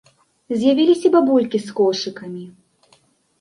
[0.61, 2.43] З'явіліся бабулькі з кошыкамі.